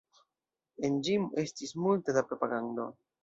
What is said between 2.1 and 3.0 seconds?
da propagando.